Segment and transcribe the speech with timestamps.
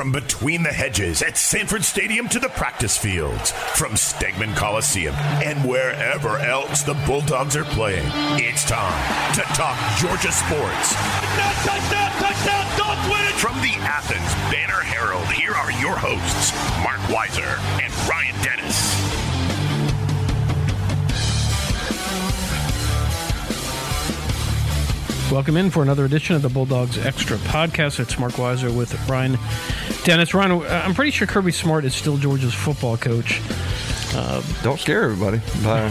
[0.00, 5.62] From between the hedges at Sanford Stadium to the practice fields, from Stegeman Coliseum and
[5.68, 8.06] wherever else the Bulldogs are playing,
[8.40, 10.94] it's time to talk Georgia sports.
[11.66, 13.34] Touchdown, touchdown, Dogs win it!
[13.34, 19.29] From the Athens Banner Herald, here are your hosts, Marc Weiszer and Ryan Dennis.
[25.30, 28.00] Welcome in for another edition of the Bulldogs Extra Podcast.
[28.00, 29.38] It's Marc Weiszer with Ryan
[30.02, 30.34] Dennis.
[30.34, 33.40] Ryan, I'm pretty sure Kirby Smart is still Georgia's football coach.
[34.64, 35.88] Don't scare everybody by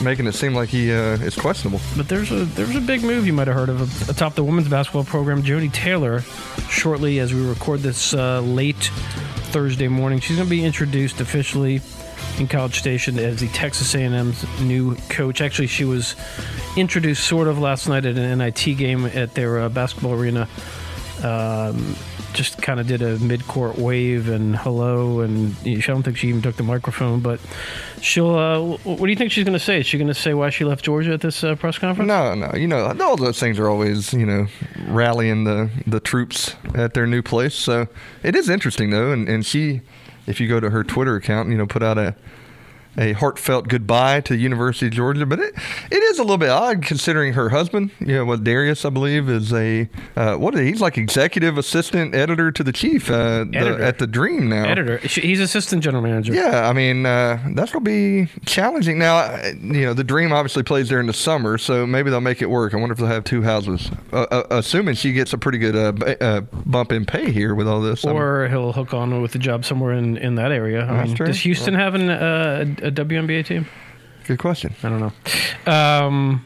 [0.00, 1.80] making it seem like he uh, is questionable.
[1.96, 4.68] But there's a there's a big move you might have heard of atop the women's
[4.68, 5.42] basketball program.
[5.42, 6.20] Joni Taylor,
[6.70, 8.92] shortly as we record this uh, late
[9.50, 11.80] Thursday morning, she's going to be introduced officially
[12.38, 15.40] in College Station as the Texas A&M's new coach.
[15.40, 16.14] Actually, she was
[16.76, 20.48] introduced sort of last night at an NIT game at their uh, basketball arena.
[21.22, 21.96] Um,
[22.32, 26.42] just kind of did a mid-court wave and hello, and I don't think she even
[26.42, 27.20] took the microphone.
[27.20, 27.40] But
[28.00, 28.34] she'll.
[28.34, 29.80] Uh, what do you think she's going to say?
[29.80, 32.06] Is she going to say why she left Georgia at this uh, press conference?
[32.06, 34.46] No, no, you know, all those things are always, you know,
[34.86, 37.54] rallying the, the troops at their new place.
[37.54, 37.88] So
[38.22, 39.10] it is interesting, though.
[39.10, 39.80] And, and she,
[40.28, 42.14] if you go to her Twitter account, you know, put out a
[42.96, 45.26] a heartfelt goodbye to the University of Georgia.
[45.26, 45.54] But it,
[45.90, 49.28] it is a little bit odd considering her husband, you know, what Darius, I believe,
[49.28, 50.66] is a, uh, what is he?
[50.66, 54.64] He's like executive assistant editor to the chief uh, the, at the Dream now.
[54.64, 54.98] Editor.
[54.98, 56.32] He's assistant general manager.
[56.32, 58.98] Yeah, I mean uh, that's gonna be challenging.
[58.98, 62.42] Now, you know, the Dream obviously plays there in the summer, so maybe they'll make
[62.42, 62.74] it work.
[62.74, 63.90] I wonder if they'll have two houses.
[64.12, 67.68] Uh, uh, assuming she gets a pretty good uh, uh, bump in pay here with
[67.68, 68.04] all this.
[68.04, 70.84] Or he'll hook on with a job somewhere in, in that area.
[70.84, 73.66] I mean, does Houston have an, uh, a WNBA team?
[74.28, 74.74] good question.
[74.82, 75.72] I don't know.
[75.72, 76.44] Um,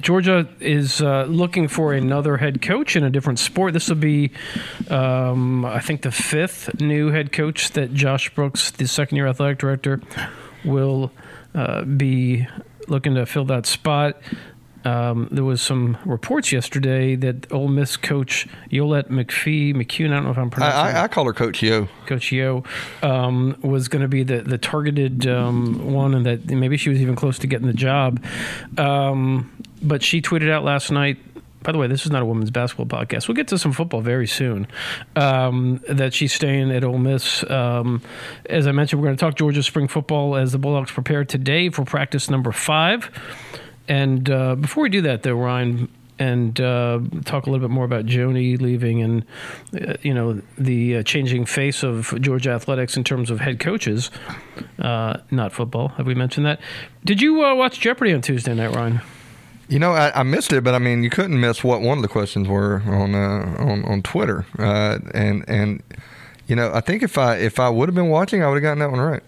[0.00, 3.72] Georgia is uh, looking for another head coach in a different sport.
[3.72, 4.30] This will be,
[4.88, 9.58] um, I think, the fifth new head coach that Josh Brooks, the second year athletic
[9.58, 10.00] director,
[10.64, 11.10] will
[11.54, 12.46] uh, be
[12.86, 14.20] looking to fill that spot.
[14.84, 20.24] Um, there was some reports yesterday that Ole Miss coach Yolett McPhee, McCune, I don't
[20.24, 21.88] know if I'm I, pronouncing I, I call her Coach Yo.
[22.06, 22.62] Coach Yo
[23.02, 27.00] um, was going to be the the targeted um, one, and that maybe she was
[27.00, 28.22] even close to getting the job.
[28.76, 29.50] Um,
[29.82, 31.18] but she tweeted out last night.
[31.60, 33.26] By the way, this is not a women's basketball podcast.
[33.26, 34.68] We'll get to some football very soon.
[35.16, 37.42] Um, that she's staying at Ole Miss.
[37.50, 38.00] Um,
[38.46, 41.68] as I mentioned, we're going to talk Georgia spring football as the Bulldogs prepare today
[41.68, 43.10] for practice number five.
[43.88, 45.88] And uh, before we do that, though, Ryan,
[46.18, 49.24] and uh, talk a little bit more about Joni leaving and
[49.80, 54.10] uh, you know the uh, changing face of Georgia athletics in terms of head coaches,
[54.80, 55.88] uh, not football.
[55.88, 56.60] Have we mentioned that?
[57.04, 59.00] Did you uh, watch Jeopardy on Tuesday night, Ryan?
[59.68, 62.02] You know, I, I missed it, but I mean, you couldn't miss what one of
[62.02, 65.82] the questions were on uh, on on Twitter, and and
[66.46, 68.62] you know, I think if I if I would have been watching, I would have
[68.62, 69.22] gotten that one right.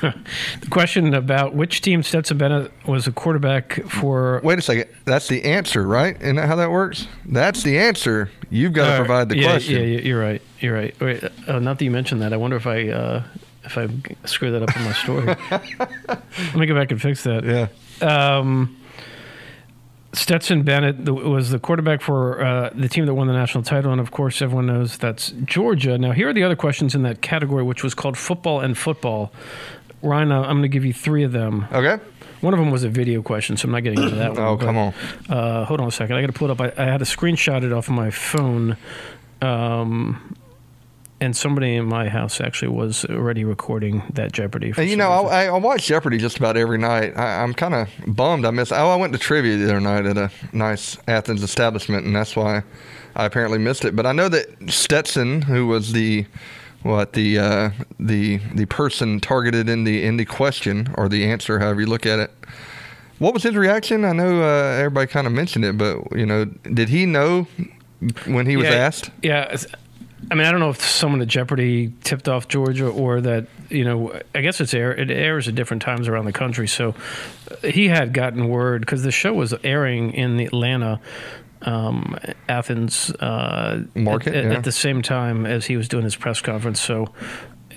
[0.60, 4.40] The question about which team Stetson Bennett was a quarterback for.
[4.42, 6.20] Wait a second, that's the answer, right?
[6.20, 7.06] Isn't that how that works?
[7.26, 8.30] That's the answer.
[8.50, 9.76] You've got to provide the yeah, question.
[9.76, 10.42] Yeah, you're right.
[10.60, 11.00] You're right.
[11.00, 12.32] Wait, uh, not that you mentioned that.
[12.32, 13.22] I wonder if I uh,
[13.64, 13.88] if I
[14.26, 15.26] screwed that up in my story.
[16.08, 17.44] Let me go back and fix that.
[17.44, 18.38] Yeah.
[18.38, 18.76] Um,
[20.14, 24.00] Stetson Bennett was the quarterback for uh, the team that won the national title, and
[24.00, 25.98] of course, everyone knows that's Georgia.
[25.98, 29.32] Now, here are the other questions in that category, which was called football and football.
[30.04, 31.66] Ryan, I'm going to give you three of them.
[31.72, 32.02] Okay.
[32.40, 34.40] One of them was a video question, so I'm not getting into that one.
[34.40, 34.94] Oh, come on.
[35.28, 36.16] Uh, hold on a second.
[36.16, 36.60] I got to pull it up.
[36.60, 38.76] I, I had to screenshot it off of my phone.
[39.40, 40.36] Um,
[41.20, 44.72] and somebody in my house actually was already recording that Jeopardy.
[44.72, 45.10] For And you know.
[45.10, 47.16] I, I watch Jeopardy just about every night.
[47.16, 48.72] I, I'm kind of bummed I missed.
[48.72, 52.36] Oh, I went to trivia the other night at a nice Athens establishment, and that's
[52.36, 52.62] why
[53.16, 53.96] I apparently missed it.
[53.96, 56.26] But I know that Stetson, who was the
[56.84, 61.58] what the uh, the the person targeted in the in the question or the answer,
[61.58, 62.30] however you look at it.
[63.18, 64.04] What was his reaction?
[64.04, 67.46] I know uh, everybody kind of mentioned it, but you know, did he know
[68.26, 69.10] when he was Yeah, asked?
[69.22, 69.56] Yeah.
[70.30, 73.84] I mean, I don't know if someone at Jeopardy tipped off Georgia or that, you
[73.84, 76.66] know, I guess it's air, it airs at different times around the country.
[76.66, 76.94] So
[77.62, 80.98] he had gotten word because the show was airing in the Atlanta,
[81.64, 82.16] um,
[82.48, 84.58] Athens uh, Market, at, at- yeah.
[84.58, 86.80] at the same time as he was doing his press conference.
[86.80, 87.12] So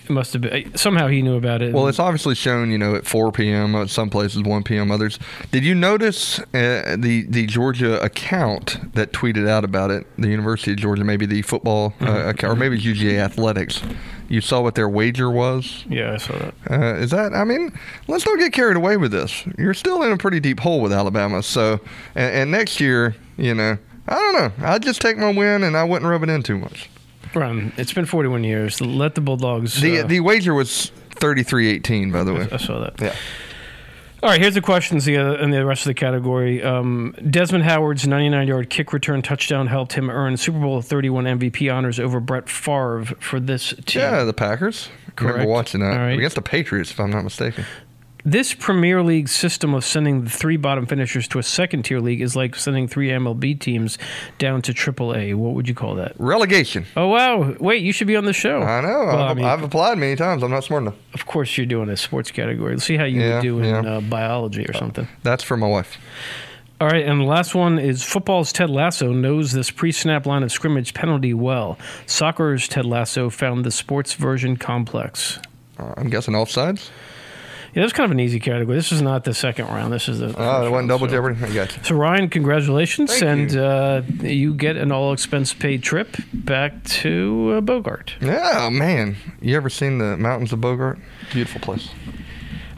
[0.09, 1.73] it must have been somehow he knew about it.
[1.73, 3.75] Well, it's obviously shown, you know, at 4 p.m.
[3.75, 4.91] At some places, 1 p.m.
[4.91, 5.19] Others.
[5.51, 10.05] Did you notice uh, the the Georgia account that tweeted out about it?
[10.17, 13.81] The University of Georgia, maybe the football uh, account, or maybe it's UGA athletics.
[14.29, 15.85] You saw what their wager was.
[15.89, 16.53] yeah, I saw that.
[16.69, 17.33] Uh, is that?
[17.33, 17.71] I mean,
[18.07, 19.45] let's not get carried away with this.
[19.57, 21.41] You're still in a pretty deep hole with Alabama.
[21.43, 21.79] So,
[22.13, 23.77] and, and next year, you know,
[24.07, 24.67] I don't know.
[24.67, 26.89] I'd just take my win, and I wouldn't rub it in too much.
[27.35, 27.73] Run.
[27.77, 28.81] It's been 41 years.
[28.81, 29.81] Let the Bulldogs.
[29.81, 32.47] The uh, the wager was 33-18, by the way.
[32.51, 32.99] I saw that.
[33.01, 33.15] Yeah.
[34.23, 36.63] All right, here's the questions the, in the rest of the category.
[36.63, 41.71] Um, Desmond Howard's 99 yard kick return touchdown helped him earn Super Bowl 31 MVP
[41.71, 44.01] honors over Brett Favre for this team.
[44.01, 44.89] Yeah, the Packers.
[45.15, 45.33] Correct.
[45.33, 46.17] Remember watching that All right.
[46.17, 47.63] against the Patriots, if I'm not mistaken.
[48.29, 52.19] This Premier League system of sending the three bottom finishers to a second tier league
[52.19, 53.97] is like sending three MLB teams
[54.37, 55.33] down to AAA.
[55.33, 56.11] What would you call that?
[56.19, 56.85] Relegation.
[56.97, 57.55] Oh, wow.
[57.61, 58.61] Wait, you should be on the show.
[58.63, 58.89] I know.
[59.05, 60.43] Well, I've, I mean, I've applied many times.
[60.43, 60.95] I'm not smart enough.
[61.13, 62.73] of course, you're doing a sports category.
[62.73, 63.93] Let's see how you Yeah, would do in yeah.
[63.95, 65.07] uh, biology or something.
[65.23, 65.97] That's for my wife.
[66.81, 70.51] All right, and the last one is football's Ted Lasso knows this pre-snap line of
[70.51, 71.79] scrimmage penalty well.
[72.05, 75.39] Soccer's Ted Lasso found the sports version complex.
[75.79, 76.89] Uh, I'm guessing offsides.
[77.73, 78.75] Yeah, that's kind of an easy category.
[78.75, 79.93] This is not the second round.
[79.93, 80.33] This is the.
[80.37, 81.43] Oh, it wasn't double so- jeopardy.
[81.43, 81.83] I got you.
[81.83, 83.61] So Ryan, congratulations, Thank and you.
[83.61, 88.15] Uh, you get an all-expense paid trip back to uh, Bogart.
[88.21, 89.15] Yeah, man.
[89.41, 90.97] You ever seen the mountains of Bogart?
[91.31, 91.89] Beautiful place.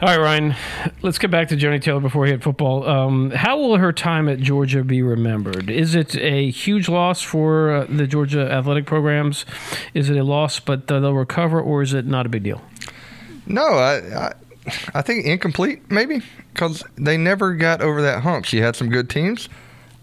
[0.02, 0.54] All right, Ryan,
[1.02, 2.88] let's get back to Joni Taylor before we hit football.
[2.88, 5.68] Um, how will her time at Georgia be remembered?
[5.68, 9.44] Is it a huge loss for uh, the Georgia athletic programs?
[9.92, 12.62] Is it a loss, but uh, they'll recover, or is it not a big deal?
[13.46, 13.96] No, I,
[14.28, 14.32] I,
[14.94, 16.22] I think incomplete maybe
[16.52, 18.44] because they never got over that hump.
[18.44, 19.48] She had some good teams.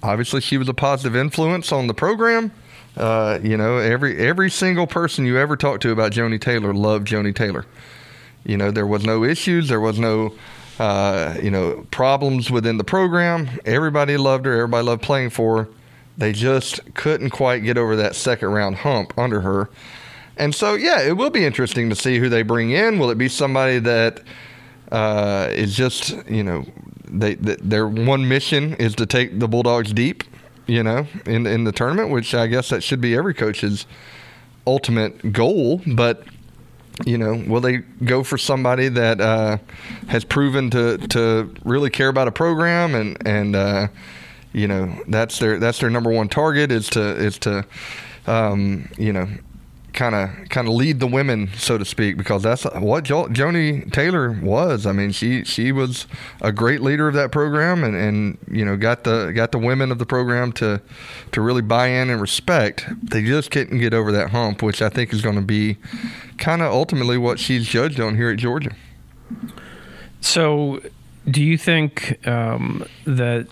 [0.02, 2.52] Obviously, she was a positive influence on the program.
[2.96, 7.08] Uh, you know, every every single person you ever talked to about Joni Taylor loved
[7.08, 7.66] Joni Taylor.
[8.44, 9.68] You know, there was no issues.
[9.68, 10.34] There was no,
[10.80, 13.50] uh, you know, problems within the program.
[13.66, 14.54] Everybody loved her.
[14.54, 15.70] Everybody loved playing for her.
[16.18, 19.70] They just couldn't quite get over that second round hump under her.
[20.38, 23.00] And so, yeah, it will be interesting to see who they bring in.
[23.00, 24.22] Will it be somebody that
[24.92, 26.66] uh, is just, you know,
[27.10, 30.24] they, th their one mission is to take the Bulldogs deep,
[30.68, 33.86] you know, in in the tournament, which I guess that should be every coach's
[34.66, 35.82] ultimate goal.
[35.86, 36.24] But
[37.06, 39.58] you know, will they go for somebody that uh,
[40.08, 43.88] has proven to to really care about a program and and uh,
[44.54, 47.66] you know that's their that's their number one target is to is to
[48.26, 49.28] um, you know
[49.98, 53.92] kind of kind of lead the women so to speak because that's what jo- Joni
[53.92, 54.86] Taylor was.
[54.86, 56.06] I mean, she she was
[56.40, 59.92] a great leader of that program and and you know got the got the women
[59.92, 60.80] of the program to
[61.32, 62.86] to really buy in and respect.
[63.02, 65.78] They just couldn't get over that hump, which I think is going to be
[66.38, 68.76] kind of ultimately what she's judged on here at Georgia.
[70.22, 70.80] So,
[71.30, 73.48] do you think um, that?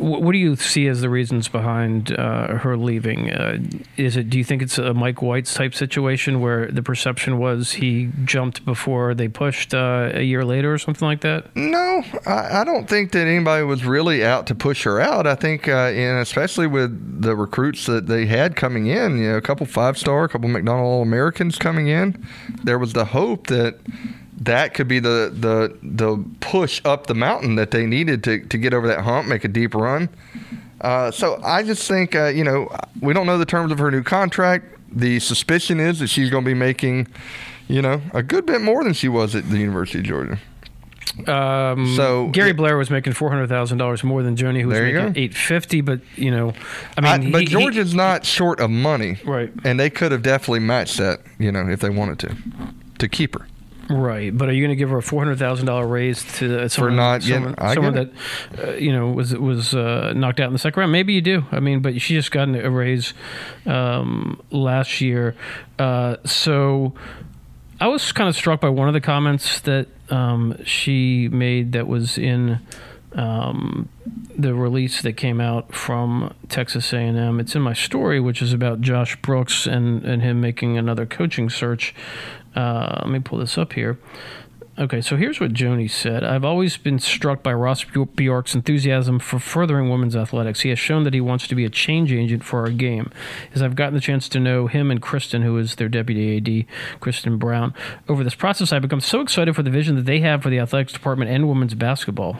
[0.00, 3.30] Wh- What do you see as the reasons behind uh, her leaving?
[3.30, 3.58] Uh,
[3.96, 4.30] is it?
[4.30, 8.64] Do you think it's a Mike White's type situation where the perception was he jumped
[8.64, 11.54] before they pushed uh, a year later or something like that?
[11.54, 15.26] No, I, I don't think that anybody was really out to push her out.
[15.26, 19.36] I think, uh, and especially with the recruits that they had coming in, you know,
[19.36, 22.26] a couple five star, a couple McDonald All Americans coming in,
[22.64, 23.78] there was the hope that
[24.40, 28.58] that could be the, the the push up the mountain that they needed to, to
[28.58, 30.08] get over that hump, make a deep run.
[30.80, 33.90] Uh, so I just think, uh, you know, we don't know the terms of her
[33.90, 34.64] new contract.
[34.90, 37.06] The suspicion is that she's going to be making,
[37.68, 40.38] you know, a good bit more than she was at the University of Georgia.
[41.26, 44.80] Um, So- Gary Blair was making four hundred thousand dollars more than Joni, who was
[44.80, 45.80] making eight fifty.
[45.80, 46.54] But you know,
[46.96, 49.52] I I- mean, but he- he- Georgia's not short of money, Right.
[49.64, 52.36] And they could have definitely matched that, you know, if they wanted to,
[53.00, 53.46] to keep her.
[53.90, 56.62] Right, but are you going to give her a four hundred thousand dollar raise to
[56.62, 58.12] uh, someone, not someone, I someone that
[58.58, 60.92] uh, you know was was uh, knocked out in the second round?
[60.92, 61.44] Maybe you do.
[61.50, 63.14] I mean, but she just got a raise
[63.66, 65.34] um, last year,
[65.78, 66.94] uh, so
[67.80, 71.88] I was kind of struck by one of the comments that um, she made that
[71.88, 72.60] was in
[73.12, 73.88] um,
[74.36, 77.40] the release that came out from Texas A&M.
[77.40, 81.50] It's in my story, which is about Josh Brooks and, and him making another coaching
[81.50, 81.94] search.
[82.54, 83.98] Uh, let me pull this up here.
[84.80, 86.24] Okay, so here's what Joni said.
[86.24, 90.60] I've always been struck by Ross Bjork's enthusiasm for furthering women's athletics.
[90.60, 93.12] He has shown that he wants to be a change agent for our game.
[93.54, 96.98] As I've gotten the chance to know him and Kristen, who is their deputy AD,
[97.00, 97.74] Kristen Brown,
[98.08, 100.60] over this process, I've become so excited for the vision that they have for the
[100.60, 102.38] athletics department and women's basketball.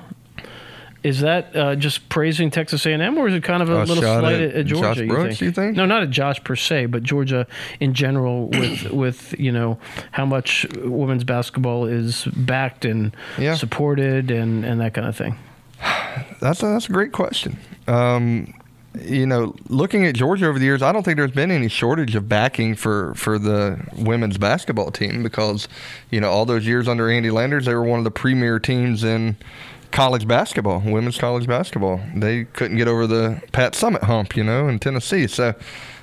[1.02, 4.02] Is that uh, just praising Texas A&M, or is it kind of a A little
[4.02, 5.07] slight at at, Georgia?
[5.07, 5.75] Brooks, you think?
[5.76, 7.47] No, not at Josh per se, but Georgia
[7.80, 9.78] in general, with with you know
[10.12, 13.54] how much women's basketball is backed and Yeah.
[13.54, 15.38] supported and and that kind of thing.
[16.40, 17.59] That's a, that's a great question.
[17.88, 18.52] Um,
[19.00, 22.16] you know, looking at Georgia over the years, I don't think there's been any shortage
[22.16, 25.69] of backing for, for the women's basketball team because,
[26.11, 29.04] you know, all those years under Andy Landers, they were one of the premier teams
[29.04, 29.37] in
[29.90, 32.00] college basketball, women's college basketball.
[32.14, 35.26] They couldn't get over the Pat Summitt hump, you know, in Tennessee.
[35.26, 35.54] So,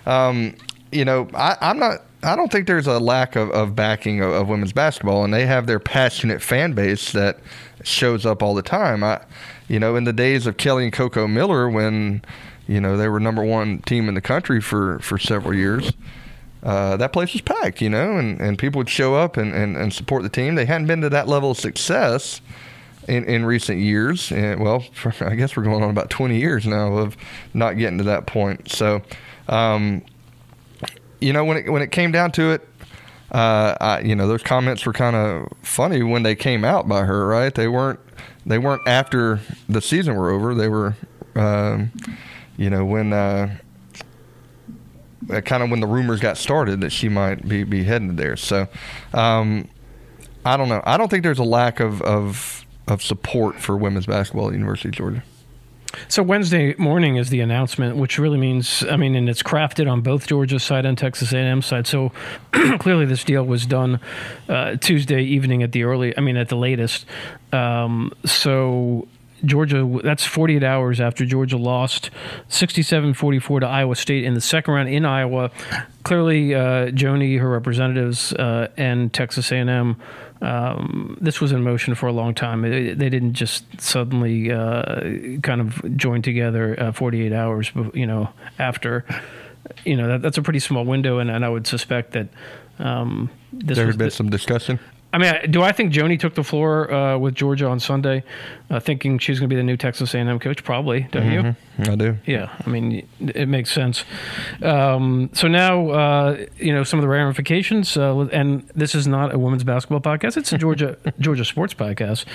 [0.05, 0.55] um,
[0.91, 2.03] you know, I, I'm not.
[2.23, 5.45] I don't think there's a lack of, of backing of, of women's basketball, and they
[5.45, 7.39] have their passionate fan base that
[7.83, 9.03] shows up all the time.
[9.03, 9.21] I,
[9.67, 12.23] you know, in the days of Kelly and Coco Miller, when
[12.67, 15.93] you know they were number one team in the country for for several years.
[16.63, 19.77] Uh, that place was packed, you know, and, and people would show up and, and,
[19.77, 20.55] and support the team.
[20.55, 22.41] They hadn't been to that level of success
[23.07, 24.31] in, in recent years.
[24.31, 27.17] And, well, for, I guess we're going on about 20 years now of
[27.53, 28.71] not getting to that point.
[28.71, 29.01] So,
[29.47, 30.03] um,
[31.19, 32.67] you know, when it when it came down to it,
[33.31, 37.05] uh, I, you know, those comments were kind of funny when they came out by
[37.05, 37.27] her.
[37.27, 37.53] Right?
[37.53, 37.99] They weren't
[38.45, 40.53] they weren't after the season were over.
[40.53, 40.95] They were,
[41.35, 41.91] um,
[42.57, 43.13] you know, when.
[43.13, 43.57] Uh,
[45.43, 48.37] kind of when the rumors got started that she might be, be heading there.
[48.37, 48.67] So,
[49.13, 49.67] um,
[50.45, 50.81] I don't know.
[50.85, 54.89] I don't think there's a lack of, of of support for women's basketball at University
[54.89, 55.23] of Georgia.
[56.07, 60.01] So Wednesday morning is the announcement, which really means, I mean, and it's crafted on
[60.01, 61.87] both Georgia's side and Texas A&M side.
[61.87, 62.11] So
[62.51, 63.99] clearly, this deal was done
[64.49, 67.05] uh, Tuesday evening at the early, I mean, at the latest.
[67.51, 69.07] Um, so
[69.45, 72.09] Georgia, that's 48 hours after Georgia lost
[72.49, 75.51] 67 44 to Iowa State in the second round in Iowa.
[76.03, 79.97] Clearly, uh, Joni, her representatives, uh, and Texas A&M
[80.41, 82.63] um, this was in motion for a long time.
[82.65, 88.29] It, they didn't just suddenly uh, kind of join together uh, 48 hours, you know,
[88.59, 89.05] after.
[89.83, 92.29] You know, that, that's a pretty small window, and, and I would suspect that
[92.79, 94.79] um, there had been the, some discussion.
[95.13, 98.23] I mean, do I think Joni took the floor uh, with Georgia on Sunday,
[98.69, 100.63] uh, thinking she's going to be the new Texas A&M coach?
[100.65, 101.83] Probably, don't mm-hmm.
[101.83, 101.91] you?
[101.91, 102.17] I do.
[102.25, 104.03] Yeah, I mean, it makes sense.
[104.61, 109.33] Um, so now, uh, you know, some of the ramifications, uh, and this is not
[109.33, 112.25] a women's basketball podcast; it's a Georgia Georgia sports podcast.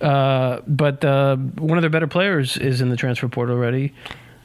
[0.00, 3.92] Uh, but uh, one of their better players is in the transfer portal already.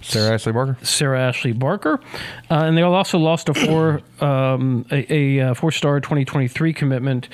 [0.02, 0.78] Sarah Ashley Barker.
[0.84, 2.00] Sarah Ashley Barker,
[2.50, 7.30] uh, and they also lost a four um, a, a four star 2023 commitment.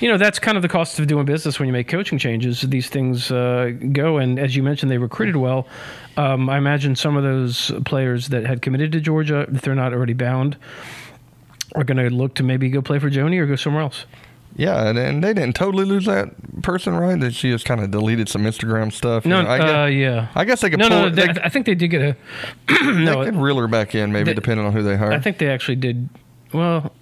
[0.00, 2.62] You know that's kind of the cost of doing business when you make coaching changes.
[2.62, 5.68] These things uh, go, and as you mentioned, they recruited well.
[6.16, 9.92] Um, I imagine some of those players that had committed to Georgia, if they're not
[9.92, 10.56] already bound,
[11.74, 14.04] are going to look to maybe go play for Joni or go somewhere else.
[14.56, 17.18] Yeah, and, and, they didn't totally lose that person, right?
[17.18, 19.24] That she just kind of deleted some Instagram stuff.
[19.24, 20.28] No, you know, I guess, uh, yeah.
[20.34, 20.78] I guess they could.
[20.78, 22.16] No, pull, no, they, I think they did get a.
[22.92, 25.12] no, they could reel her back in, maybe they, depending on who they hire.
[25.12, 26.08] I think they actually did.
[26.52, 26.92] Well,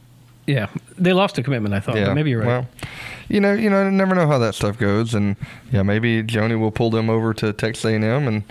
[0.46, 1.74] yeah, they lost a commitment.
[1.74, 1.96] I thought.
[1.96, 2.46] Yeah, maybe you're right.
[2.46, 2.66] Well,
[3.28, 5.36] you know, you know, never know how that stuff goes, and
[5.72, 8.44] yeah, maybe Joni will pull them over to Texas A&M and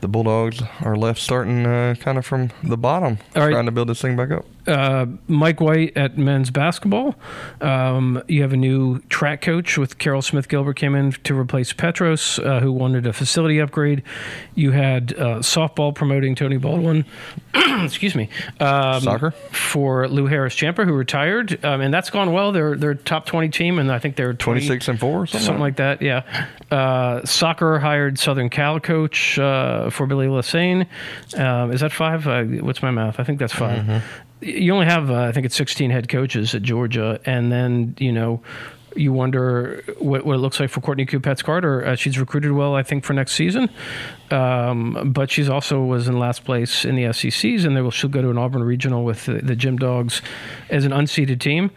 [0.00, 4.00] the Bulldogs are left starting uh, kind of from the bottom, trying to build this
[4.00, 4.44] thing back up.
[4.66, 7.14] Uh, Mike White at men's basketball.
[7.60, 11.72] Um, you have a new track coach with Caryl Smith Gilbert came in to replace
[11.72, 14.02] Petros, uh, who wanted a facility upgrade.
[14.54, 17.04] You had uh, softball promoting Tony Baldwin.
[17.54, 18.28] excuse me.
[18.60, 22.52] Um, Soccer for Lu Harris Champer, who retired, um, and that's gone well.
[22.52, 25.60] They're they're top twenty team, and I think they're 20, 26 and four, something, something
[25.60, 26.02] like that.
[26.02, 26.46] Yeah.
[26.70, 30.86] Uh, soccer hired Southern Cal coach uh, for Billy Lesesne.
[31.36, 32.26] Um, is that five?
[32.26, 33.20] Uh, what's my math?
[33.20, 36.54] I think that's 5 mm-hmm you only have, uh, I think it's 16 head coaches
[36.54, 38.42] at Georgia, and then you know
[38.96, 41.84] you wonder what, what, it looks like for Courtney Kupets Carter.
[41.84, 43.68] Uh, she's recruited well, I think, for next season,
[44.30, 48.10] um, but she's also was in last place in the SECs, and they will, she'll
[48.10, 50.22] go to an Auburn regional with the, the Gym Dogs
[50.70, 51.70] as an unseeded team.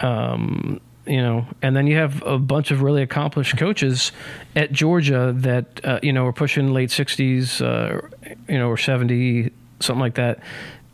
[0.00, 4.12] Um, you know, and then you have a bunch of really accomplished coaches
[4.54, 8.06] at Georgia that uh, you know are pushing late 60s, uh,
[8.48, 10.40] you know, or 70, something like that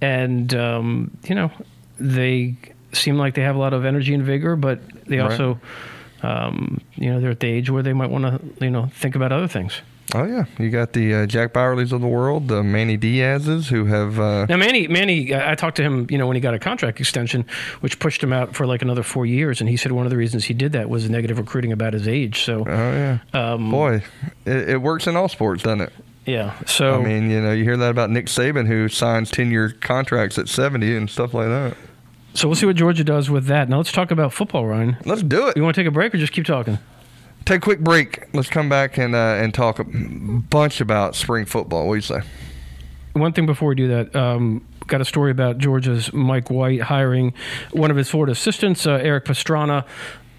[0.01, 1.51] and um, you know
[1.99, 2.57] they
[2.93, 5.59] seem like they have a lot of energy and vigor, but they also,
[6.23, 6.47] right.
[6.47, 9.15] um, you know, they're at the age where they might want to, you know, think
[9.15, 9.81] about other things.
[10.15, 13.87] Oh yeah, you got the uh, Jack Bauerles of the world, the Manny Diaz's, who
[13.87, 14.47] have uh...
[14.47, 14.87] now Manny.
[14.87, 17.45] Manny, I talked to him, you know, when he got a contract extension,
[17.81, 20.17] which pushed him out for like another four years, and he said one of the
[20.17, 22.45] reasons he did that was negative recruiting about his age.
[22.45, 24.05] So, oh yeah, um, boy,
[24.45, 25.93] it, it works in all sports, doesn't it?
[26.27, 26.59] Yeah.
[26.67, 29.71] So I mean, you know, you hear that about Nick Saban who signs ten year
[29.71, 31.77] contracts at seventy and stuff like that.
[32.35, 33.69] So we'll see what Georgia does with that.
[33.69, 34.99] Now let's talk about football, Ryan.
[35.05, 35.57] Let's do it.
[35.57, 36.79] You want to take a break or just keep talking?
[37.47, 38.35] Take a quick break.
[38.35, 41.87] Let's come back and uh, and talk a bunch about spring football.
[41.87, 42.21] What do you say?
[43.13, 47.33] One thing before we do that, um, got a story about Georgia's Mike White hiring
[47.73, 49.87] one of his Florida assistants, uh, Erik Pastrana,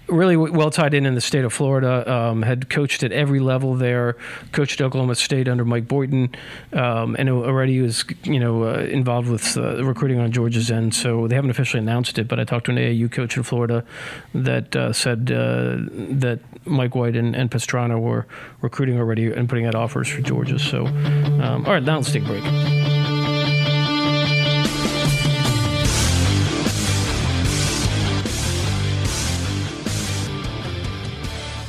[0.08, 2.10] really well tied in in the state of Florida.
[2.10, 4.16] Um, had coached at every level there.
[4.52, 6.34] Coached Oklahoma State under Mike Boynton,
[6.72, 10.94] um, and already was you know uh, involved with uh, recruiting on Georgia's end.
[10.94, 13.84] So they haven't officially announced it, but I talked to an AAU coach in Florida
[14.34, 15.76] that uh, said uh,
[16.10, 18.26] that Mike White and, and, Pastrana were
[18.60, 20.58] recruiting already and putting out offers for Georgia.
[20.58, 22.87] So um, all right, now let's take a break.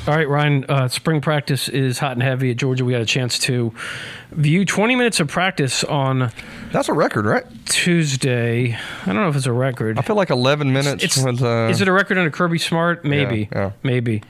[0.10, 0.66] All right, Ryan.
[0.68, 2.84] Uh, spring practice is hot and heavy at Georgia.
[2.84, 3.72] We had a chance to
[4.32, 6.32] view 20 minutes of practice on
[6.72, 7.46] That's a record, right?
[7.68, 8.76] Tuesday.
[9.04, 10.00] I don't know if it's a record.
[10.00, 11.44] I feel like 11 minutes It's, was.
[11.44, 13.06] Uh, is it a record under Kirby Smart?
[13.06, 13.50] Maybe.
[13.52, 13.74] yeah.
[13.84, 14.24] Maybe.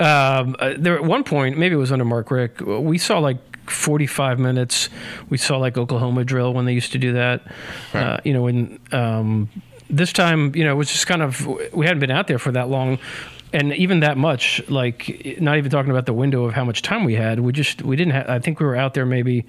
[0.00, 2.60] Um, uh, there at one point, maybe it was under Mark Richt.
[2.60, 4.88] We saw like 45 minutes.
[5.30, 7.42] We saw like Oklahoma drill when they used to do that.
[7.94, 9.48] Uh, you know, when um,
[9.88, 12.50] this time, you know, it was just kind of we hadn't been out there for
[12.50, 12.98] that long.
[13.52, 17.04] And even that much, like not even talking about the window of how much time
[17.04, 18.14] we had, we just we didn't.
[18.14, 19.44] have I think we were out there maybe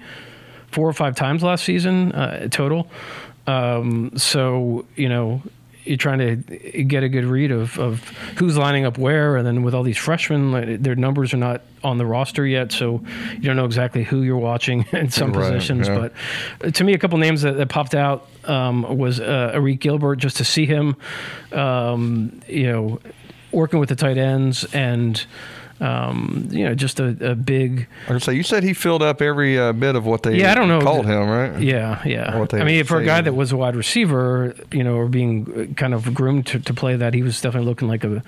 [0.70, 2.88] four or five times last season uh, total.
[3.46, 5.40] Um, so you know,
[5.84, 6.36] you're trying to
[6.84, 8.00] get a good read of, of
[8.38, 11.60] who's lining up where, and then with all these freshmen, like, their numbers are not
[11.82, 13.02] on the roster yet, so
[13.34, 15.88] you don't know exactly who you're watching in some Right, positions.
[15.88, 16.08] yeah.
[16.58, 20.16] But to me, a couple names that, that popped out um, was uh, Arik Gilbert,
[20.16, 20.96] just to see him,
[21.52, 23.00] um, you know,
[23.54, 25.24] working with the tight ends and.
[25.80, 27.88] Um, you know, just a, a big,
[28.20, 30.68] say, you said he filled up every uh, bit of what they Yeah, I don't
[30.68, 31.60] know called him, right?
[31.60, 32.46] Yeah, yeah.
[32.52, 35.92] I mean, for a guy that was a wide receiver, you know, or being kind
[35.92, 38.22] of groomed to, to play that, he was definitely looking like a,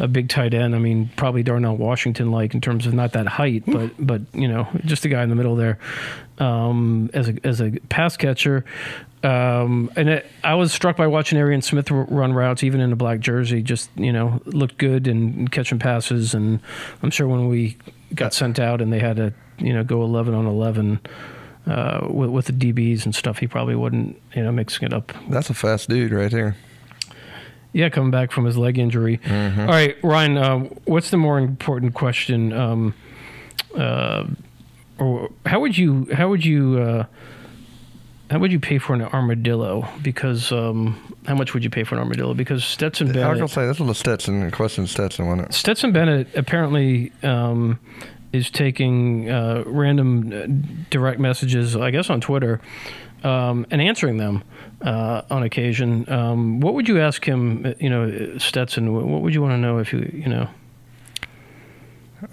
[0.00, 0.74] a big tight end.
[0.74, 4.48] I mean, probably Darnell Washington like in terms of not that height, but but you
[4.48, 5.78] know, just a guy in the middle there
[6.40, 8.64] um, as a as a pass catcher.
[9.22, 12.92] Um, and it, I was struck by watching Arian Smith r- run routes, even in
[12.92, 13.62] a black jersey.
[13.62, 16.32] Just you know, looked good and catching passes.
[16.34, 16.60] And
[17.02, 17.76] I'm sure when we
[18.14, 21.00] got sent out and they had to you know go 11 on 11
[21.66, 25.12] uh, with, with the DBs and stuff, he probably wouldn't, you know, mixing it up.
[25.28, 26.56] That's a fast dude right there.
[27.72, 29.20] Yeah, coming back from his leg injury.
[29.28, 32.52] All right, Ryan, uh, what's the more important question?
[32.52, 32.94] Um,
[33.76, 34.26] uh,
[34.98, 37.04] or how would you how would you uh,
[38.30, 39.88] how would you pay for an armadillo?
[40.02, 42.32] Because um, how much would you pay for an armadillo?
[42.32, 43.24] Because Stetson Bennett.
[43.24, 44.86] I was gonna say this was a Stetson question.
[44.86, 45.54] Stetson wasn't it?
[45.54, 47.80] Stetson Bennett apparently um,
[48.32, 50.46] is taking uh, random uh,
[50.90, 52.60] direct messages, I guess, on Twitter,
[53.24, 54.44] um, and answering them
[54.80, 56.08] uh, on occasion.
[56.08, 57.66] Um, what would you ask him?
[57.66, 58.94] uh, You know, Stetson.
[58.94, 60.48] What what would you want to know if you you know?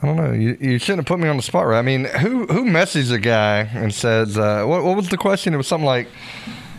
[0.02, 0.32] I don't know.
[0.32, 1.80] You, you shouldn't have put me on the spot, right?
[1.80, 5.54] I mean, who who messages a guy and says, uh, what, what was the question?
[5.54, 6.08] It was something like,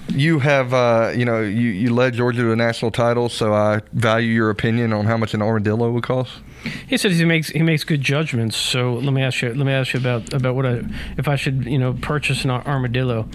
[0.08, 3.80] you have, uh, you know, you, you led Georgia to a national title, so I
[3.92, 6.32] value your opinion on how much an armadillo would cost.
[6.86, 8.56] He says he makes he makes good judgments.
[8.56, 9.54] So let me ask you.
[9.54, 10.82] Let me ask you about about what I
[11.16, 13.28] if I should you know purchase an armadillo.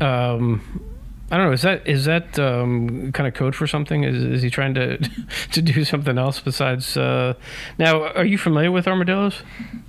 [0.00, 0.80] Um,
[1.32, 1.52] I don't know.
[1.52, 4.04] Is that is that um, kind of code for something?
[4.04, 4.98] Is, is he trying to
[5.52, 6.94] to do something else besides?
[6.94, 7.32] Uh,
[7.78, 9.42] now, are you familiar with armadillos?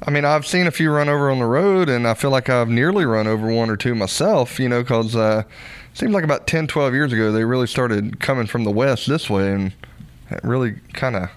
[0.07, 2.47] I mean, I've seen a few run over on the road, and I feel like
[2.49, 5.43] I've nearly run over one or two myself, you know, because uh,
[5.91, 9.09] it seems like about 10, 12 years ago, they really started coming from the west
[9.09, 9.73] this way, and
[10.31, 11.29] it really kind of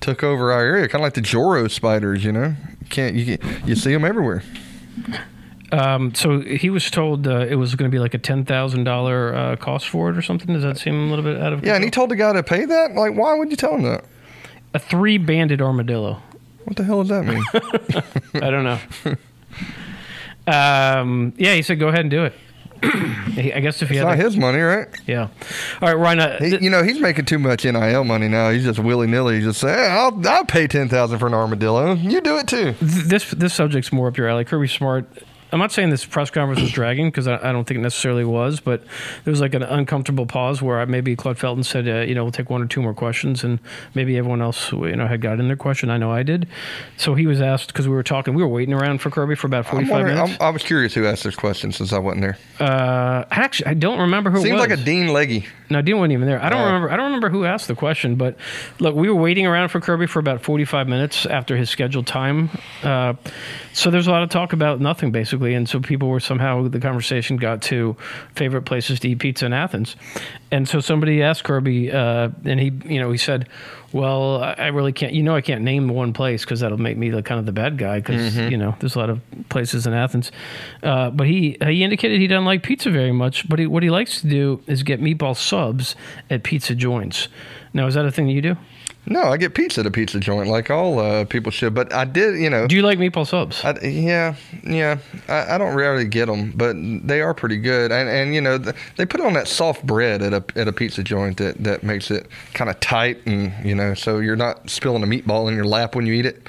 [0.00, 2.54] took over our area, kind of like the Joro spiders, you know?
[2.90, 4.42] Can't, you, you see them everywhere.
[5.70, 8.84] Um, so he was told uh, it was going to be like a ten thousand
[8.84, 10.52] dollar uh, cost for it or something.
[10.54, 12.42] Does that seem a little bit out of Yeah, and he told the guy to
[12.42, 12.94] pay that?
[12.94, 14.04] Like, why would you tell him that?
[14.74, 16.22] a three banded armadillo.
[16.64, 17.42] What the hell does that mean?
[18.42, 18.78] I don't know.
[20.46, 22.34] um, yeah, he said go ahead and do it.
[22.82, 24.86] I guess if he it's had, not a- his money, right?
[25.06, 25.28] yeah.
[25.82, 26.20] All right, Ryan.
[26.20, 28.50] Uh, He, you know, he's making too much NIL money now.
[28.50, 29.36] He's just willy nilly.
[29.36, 31.94] He's just saying, hey, I'll, I'll pay 10000 for an armadillo.
[31.94, 32.74] You do it too.
[32.74, 34.44] th- this this subject's more up your alley.
[34.44, 35.06] Kirby Smart.
[35.52, 38.24] I'm not saying this press conference was dragging because I, I don't think it necessarily
[38.24, 38.82] was, but
[39.24, 42.32] there was like an uncomfortable pause where maybe Claude Felton said, uh, you know, we'll
[42.32, 43.58] take one or two more questions, and
[43.94, 45.88] maybe everyone else, you know, had got in their question.
[45.90, 46.46] I know I did.
[46.96, 49.46] So he was asked because we were talking, we were waiting around for Kirby for
[49.46, 50.32] about 45 minutes.
[50.32, 52.38] I'm, I was curious who asked this question since I wasn't there.
[52.60, 54.38] uh, actually, I don't remember who.
[54.38, 54.68] it Seems was.
[54.68, 55.46] like a Dean Leggy.
[55.70, 56.42] No, Dean wasn't even there.
[56.42, 56.64] I don't Oh.
[56.66, 56.90] remember.
[56.90, 58.36] I don't remember who asked the question, but
[58.80, 62.48] look, we were waiting around for Kirby for about forty-five minutes after his scheduled time.
[62.82, 63.12] Uh,
[63.74, 66.80] so there's a lot of talk about nothing basically, and so people were somehow the
[66.80, 67.96] conversation got to
[68.34, 69.96] favorite places to eat pizza in Athens,
[70.50, 73.48] and so somebody asked Kirby, uh, and he, you know, he said,
[73.92, 75.12] "Well, I really can't.
[75.12, 77.52] You know, I can't name one place because that'll make me the kind of the
[77.52, 80.32] bad guy because you know there's a lot of places in Athens."
[80.82, 83.90] Uh, but he he indicated he doesn't like pizza very much, but he, what he
[83.90, 85.94] likes to do is get meatball subs
[86.30, 87.28] at pizza joints.
[87.72, 88.56] Now, is that a thing that you do?
[89.10, 91.74] No, I get pizza at a pizza joint like all uh, people should.
[91.74, 92.66] But I did, you know.
[92.66, 93.64] Do you like meatball subs?
[93.64, 94.98] I, yeah, yeah.
[95.28, 97.90] I, I don't rarely get them, but they are pretty good.
[97.90, 100.72] And and you know th- they put on that soft bread at a at a
[100.72, 104.68] pizza joint that that makes it kind of tight and you know so you're not
[104.68, 106.46] spilling a meatball in your lap when you eat it.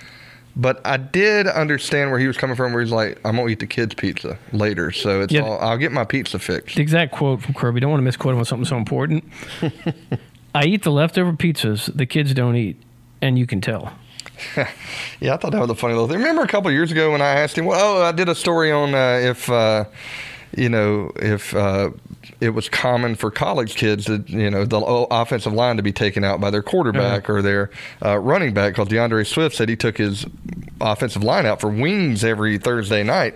[0.56, 3.60] But I did understand where he was coming from, where he's like, "I'm gonna eat
[3.60, 5.41] the kids' pizza later, so it's Yeah.
[5.41, 7.80] all, I'll get my pizza fixed." The exact quote from Kirby.
[7.80, 9.24] Don't want to misquote him on something so important.
[10.53, 12.81] I eat the leftover pizzas the kids don't eat,
[13.21, 13.93] and you can tell.
[15.19, 16.19] Yeah, I thought that was a funny little thing.
[16.19, 17.65] Remember a couple of years ago when I asked him?
[17.65, 19.83] Well, oh, I did a story on uh, if uh,
[20.55, 21.89] you know if uh,
[22.39, 26.23] it was common for college kids that you know the offensive line to be taken
[26.23, 27.69] out by their quarterback or their
[28.03, 28.73] uh, running back.
[28.73, 30.25] Because D'Andre Swift said he took his
[30.79, 33.35] offensive line out for wings every Thursday night.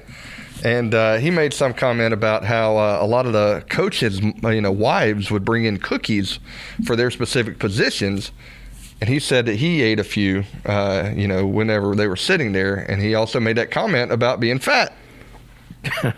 [0.63, 4.61] And uh, he made some comment about how uh, a lot of the coaches, you
[4.61, 6.39] know, wives would bring in cookies
[6.85, 8.31] for their specific positions,
[9.01, 12.53] and he said that he ate a few, uh, you know, whenever they were sitting
[12.53, 12.75] there.
[12.75, 14.93] And he also made that comment about being fat.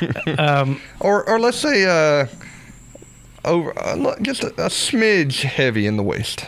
[0.38, 2.26] um, or, or let's say, uh,
[3.44, 6.44] over uh, just a, a smidge heavy in the waist.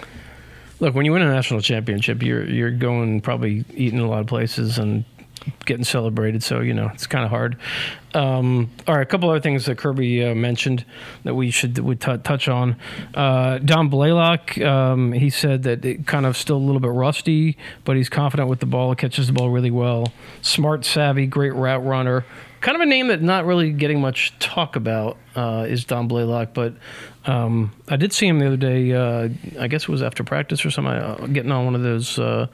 [0.80, 4.26] Look, when you win a national championship, you're you're going probably eating a lot of
[4.26, 5.04] places and
[5.64, 6.42] getting celebrated.
[6.42, 7.56] So you know it's kind of hard.
[8.14, 10.84] Um, all right, a couple other things that Kirby uh, mentioned
[11.24, 12.76] that we should we t- touch on.
[13.14, 17.56] Uh, Dom Blaylock, um, he said that it kind of still a little bit rusty,
[17.84, 18.94] but he's confident with the ball.
[18.94, 20.12] Catches the ball really well.
[20.42, 22.24] Smart, savvy, great route runner.
[22.60, 26.54] Kind of a name that not really getting much talk about uh, is Dom Blaylock,
[26.54, 26.74] but
[27.24, 28.92] um, I did see him the other day.
[28.92, 29.28] Uh,
[29.60, 32.48] I guess it was after practice or something, uh, getting on one of those uh,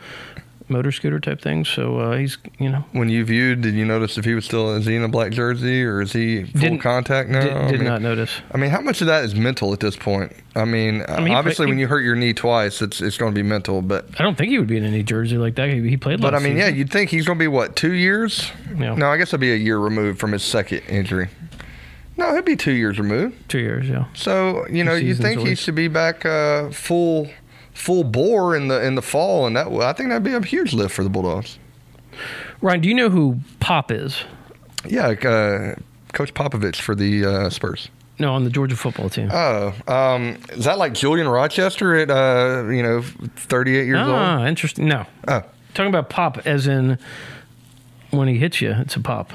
[0.68, 1.68] motor scooter type things.
[1.68, 2.84] So uh, he's, you know.
[2.92, 5.32] When you viewed, did you notice if he was still is he in a black
[5.32, 7.40] jersey or is he full Didn't, contact now?
[7.40, 8.30] Did, did I mean, not notice.
[8.52, 10.32] I mean, how much of that is mental at this point?
[10.54, 13.32] I mean, I mean obviously, he, when you hurt your knee twice, it's it's going
[13.32, 13.82] to be mental.
[13.82, 15.68] But I don't think he would be in any jersey like that.
[15.70, 16.20] He, he played.
[16.20, 16.58] But I mean, season.
[16.58, 18.50] yeah, you'd think he's going to be what two years?
[18.76, 18.94] Yeah.
[18.94, 21.28] No, I guess it'll be a year removed from his second injury.
[22.16, 23.48] No, he'll be two years removed.
[23.48, 24.06] Two years, yeah.
[24.14, 27.28] So you know, you think he should be back uh, full
[27.74, 30.72] full bore in the in the fall, and that I think that'd be a huge
[30.72, 31.58] lift for the Bulldogs.
[32.62, 34.24] Ryan, do you know who Pop is?
[34.86, 35.74] Yeah, uh,
[36.12, 37.90] Coach Popovich for the uh, Spurs.
[38.18, 39.28] No, on the Georgia football team.
[39.32, 44.38] Oh, um, is that like Julian Rochester at uh, you know thirty eight years ah,
[44.38, 44.48] old?
[44.48, 44.86] Interesting.
[44.86, 45.42] No, oh.
[45.74, 46.98] talking about pop as in
[48.10, 49.32] when he hits you, it's a pop.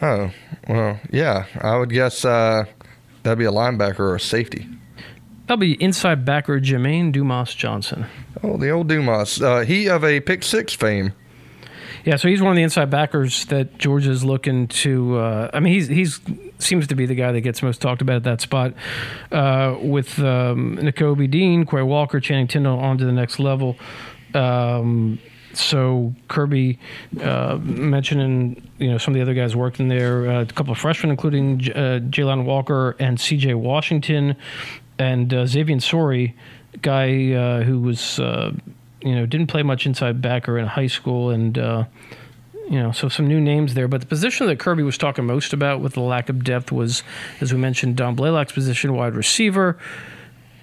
[0.00, 0.30] Oh
[0.68, 2.64] well, yeah, I would guess uh,
[3.24, 4.68] that'd be a linebacker or a safety.
[5.48, 8.04] That'll be inside backer Jamon Dumas Johnson.
[8.42, 9.40] Oh, the old Dumas.
[9.40, 11.14] Uh, he of a pick six fame.
[12.04, 15.16] Yeah, so he's one of the inside backers that Georgia's looking to.
[15.16, 16.20] Uh, I mean, he's he's
[16.58, 18.74] seems to be the guy that gets most talked about at that spot.
[19.32, 23.76] Uh, with um, Nakobe Dean, Quay Walker, Channing Tindall on to the next level.
[24.34, 25.18] Um,
[25.54, 26.78] so Kirby
[27.22, 30.78] uh, mentioning you know some of the other guys working there, uh, a couple of
[30.78, 33.54] freshmen, including J- uh, Jalen Walker and C.J.
[33.54, 34.36] Washington,
[34.98, 36.34] and uh, Xavian Sorey,
[36.82, 38.52] guy uh, who was uh,
[39.00, 41.84] you know didn't play much inside backer in high school, and uh,
[42.68, 43.88] you know so some new names there.
[43.88, 47.02] But the position that Kirby was talking most about with the lack of depth was,
[47.40, 49.78] as we mentioned, Dom Blaylock's position, wide receiver.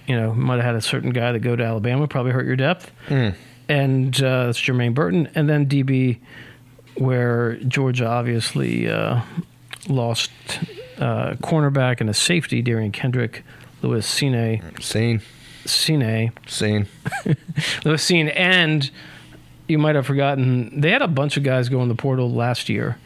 [0.06, 2.54] You know, might have had a certain guy that go to Alabama, probably hurt your
[2.54, 3.34] depth, mm.
[3.68, 6.18] and uh, it's Jermaine Burton, and then DB,
[6.96, 9.22] where Georgia obviously uh,
[9.88, 10.30] lost
[10.96, 13.42] cornerback and a safety, Derion Kendrick
[13.82, 14.62] Lewis Cine.
[14.74, 15.22] Cine.
[15.64, 16.32] Cine.
[16.46, 16.86] Cine.
[17.84, 18.32] Lewis Cine.
[18.34, 18.90] And
[19.68, 22.68] you might have forgotten, they had a bunch of guys go in the portal last
[22.68, 22.98] year.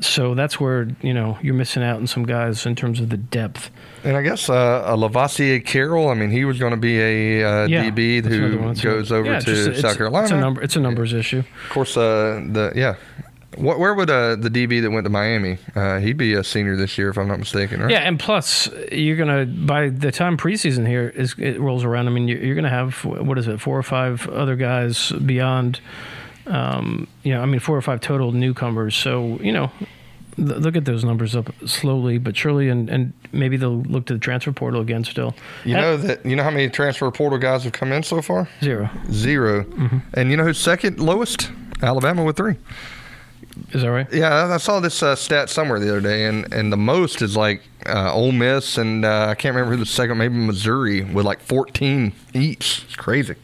[0.00, 3.16] So that's where, you know, you're missing out on some guys in terms of the
[3.16, 3.70] depth.
[4.02, 7.44] And I guess uh, a Lovasea Carroll, I mean, he was going to be a
[7.44, 10.24] uh, yeah, DB who goes over yeah, to just, South Carolina.
[10.24, 11.38] It's a, number, it's a numbers issue.
[11.38, 12.96] Of course, uh, the yeah,
[13.56, 15.58] what, where would uh, the DB that went to Miami?
[15.74, 17.90] Uh, he'd be a senior this year, if I'm not mistaken, right?
[17.90, 22.08] Yeah, and plus you're gonna by the time preseason here is it rolls around.
[22.08, 25.80] I mean, you're, you're gonna have what is it, four or five other guys beyond.
[26.46, 28.94] Um, you know, I mean, four or five total newcomers.
[28.94, 29.70] So you know,
[30.36, 34.18] look at those numbers up slowly but surely, and, and maybe they'll look to the
[34.18, 35.34] transfer portal again still.
[35.64, 38.48] You know that you know how many transfer portal guys have come in so far?
[38.62, 38.90] Zero.
[39.10, 39.98] 0 mm-hmm.
[40.14, 41.50] And you know who's second lowest?
[41.82, 42.56] Alabama with three.
[43.72, 44.12] Is that right?
[44.12, 47.36] Yeah, I saw this uh, stat somewhere the other day, and, and the most is
[47.36, 51.24] like uh, Ole Miss, and uh, I can't remember who the second, maybe Missouri, with
[51.24, 52.84] like 14 each.
[52.84, 53.36] It's crazy.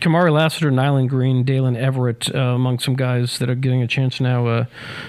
[0.00, 4.20] Kamari Lassiter, Nyland Green, Daylen Everett, uh, among some guys that are getting a chance
[4.20, 4.64] now uh,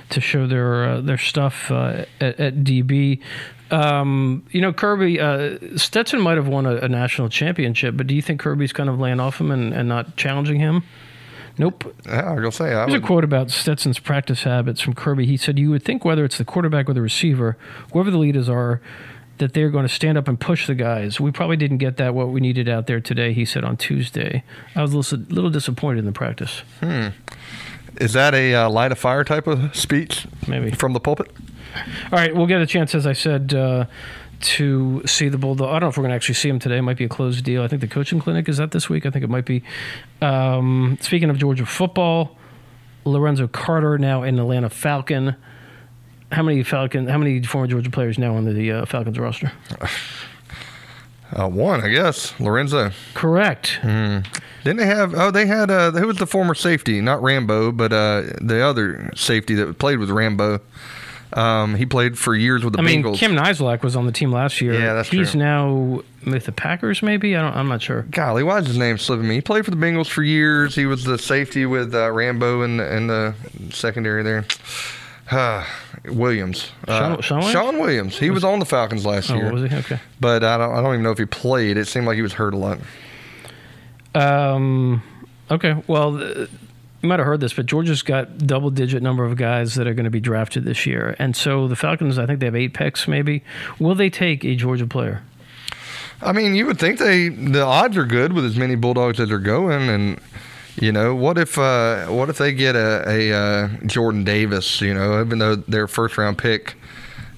[0.09, 3.21] to show their uh, their stuff uh, at, at, DB.
[3.71, 8.15] Um, you know, Kirby uh, Stetson might have won a, a, national championship, but do
[8.15, 10.83] you think Kirby's kind of laying off him and, and not challenging him?
[11.59, 11.93] Nope.
[12.05, 12.73] Yeah, I was gonna say.
[12.73, 13.03] I Here's would...
[13.03, 15.25] a quote about Stetson's practice habits from Kirby.
[15.25, 17.57] He said, "You would think whether it's the quarterback or the receiver,
[17.91, 18.81] whoever the leaders are,
[19.39, 21.19] that they're going to stand up and push the guys.
[21.19, 24.43] We probably didn't get that what we needed out there today." He said on Tuesday.
[24.73, 26.63] I was a little, little disappointed in the practice.
[26.79, 27.09] Hmm.
[27.99, 30.27] Is that a uh, light a fire type of speech?
[30.47, 31.29] Maybe from the pulpit.
[31.75, 33.53] All right, we'll get a chance, as I said.
[33.53, 33.85] Uh,
[34.41, 35.69] to see the Bulldog.
[35.69, 36.77] I don't know if we're going to actually see him today.
[36.77, 37.61] It might be a closed deal.
[37.63, 39.05] I think the coaching clinic is that this week.
[39.05, 39.63] I think it might be.
[40.21, 42.37] Um, speaking of Georgia football,
[43.05, 45.35] Lorenzo Carter now in Atlanta Falcon.
[46.31, 47.07] How many Falcon?
[47.07, 49.51] How many former Georgia players now on the uh, Falcons roster?
[51.31, 52.39] Uh, one, I guess.
[52.39, 52.91] Lorenzo.
[53.13, 53.79] Correct.
[53.81, 55.13] Didn't they have?
[55.15, 55.71] Oh, they had.
[55.71, 57.01] Uh, who was the former safety?
[57.01, 60.59] Not Rambo, but uh, the other safety that played with Rambo.
[61.33, 63.17] Um, he played for years with the I mean, Bengals.
[63.17, 64.73] Kim Niselak was on the team last year.
[64.73, 65.39] Yeah, that's He's true.
[65.39, 67.35] now with the Packers, maybe.
[67.35, 67.55] I don't.
[67.55, 68.01] I'm not sure.
[68.09, 69.35] Golly, why is his name slipping me?
[69.35, 70.73] He played for the Bengals for years.
[70.75, 73.35] He was the safety with uh, Rambo in the, in the
[73.71, 74.45] secondary there.
[75.31, 75.63] Uh,
[76.05, 76.71] Williams.
[76.87, 77.79] Uh, Sean- Shawn Williams?
[77.79, 78.17] Williams.
[78.17, 79.53] He was on the Falcons last Oh, year.
[79.53, 79.77] was he?
[79.77, 79.99] Okay.
[80.19, 81.77] But I don't, I don't even know if he played.
[81.77, 82.79] It seemed like he was hurt a lot.
[84.15, 85.03] Um,
[85.51, 85.75] okay.
[85.85, 86.47] Well,
[87.01, 89.93] you might have heard this, but Georgia's got double digit number of guys that are
[89.93, 92.73] going to be drafted this year, and so the Falcons, I think they have eight
[92.73, 93.07] picks.
[93.07, 93.43] Maybe
[93.79, 95.23] will they take a Georgia player?
[96.21, 99.31] I mean, you would think they the odds are good with as many Bulldogs as
[99.31, 100.19] are going, and
[100.75, 104.81] you know what if uh, what if they get a, a uh, Jordan Davis?
[104.81, 106.75] You know, even though their first round pick,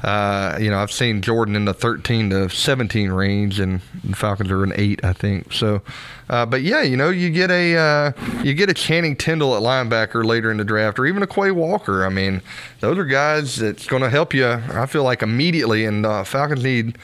[0.03, 4.49] uh, you know, I've seen Jordan in the thirteen to seventeen range, and the Falcons
[4.49, 5.53] are an eight, I think.
[5.53, 5.81] So,
[6.29, 8.11] uh, but yeah, you know, you get a uh,
[8.43, 11.51] you get a Channing Tindall at linebacker later in the draft, or even a Quay
[11.51, 12.05] Walker.
[12.05, 12.41] I mean,
[12.79, 14.47] those are guys that's going to help you.
[14.47, 16.97] I feel like immediately, and uh, Falcons need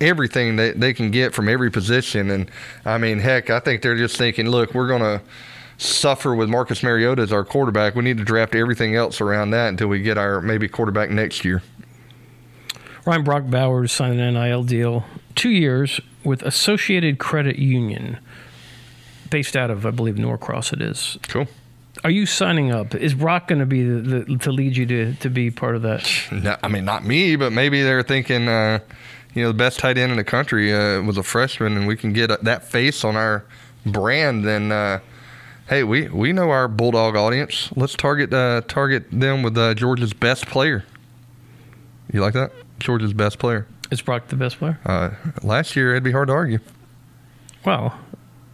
[0.00, 2.30] everything that they can get from every position.
[2.30, 2.50] And
[2.84, 5.22] I mean, heck, I think they're just thinking, look, we're going to
[5.76, 7.94] suffer with Marcus Mariota as our quarterback.
[7.94, 11.44] We need to draft everything else around that until we get our maybe quarterback next
[11.44, 11.62] year.
[13.04, 18.18] Ryan Brock Bowers signed an NIL deal, two years with Associated Credit Union,
[19.28, 20.72] based out of I believe Norcross.
[20.72, 21.18] It is.
[21.28, 21.46] Cool.
[22.02, 22.94] Are you signing up?
[22.94, 25.82] Is Brock going to be the, the to lead you to to be part of
[25.82, 26.10] that?
[26.32, 28.80] No, I mean, not me, but maybe they're thinking, uh,
[29.34, 31.96] you know, the best tight end in the country uh, was a freshman, and we
[31.96, 33.44] can get that face on our
[33.84, 34.44] brand.
[34.44, 35.00] Then, uh,
[35.68, 37.70] hey, we we know our bulldog audience.
[37.76, 40.84] Let's target uh, target them with uh, Georgia's best player.
[42.12, 42.52] You like that?
[42.84, 43.66] Georgia's best player.
[43.90, 44.78] Is Brock the best player?
[44.84, 45.10] Uh,
[45.42, 46.58] last year, it'd be hard to argue.
[47.64, 47.98] Well,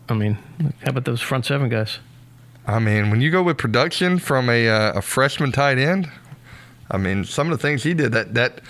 [0.09, 0.39] I mean,
[0.85, 1.99] how about those front seven guys?
[2.67, 6.09] I mean, when you go with production from a, uh, a freshman tight end,
[6.91, 8.61] I mean, some of the things he did that that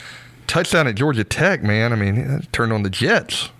[0.47, 1.93] touchdown at Georgia Tech, man.
[1.93, 3.51] I mean, it turned on the Jets.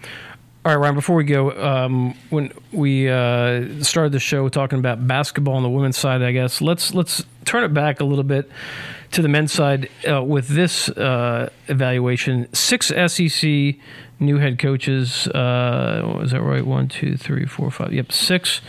[0.65, 0.95] All right, Ryan.
[0.95, 5.71] Before we go, um, when we uh, started the show talking about basketball on the
[5.71, 8.51] women's side, I guess let's let's turn it back a little bit
[9.13, 12.53] to the men's side uh, with this uh, evaluation.
[12.55, 13.77] Six SEC
[14.21, 15.27] new head coaches.
[15.29, 16.65] Uh, was that right?
[16.65, 17.93] One, two, three, four, five.
[17.93, 18.61] Yep, six.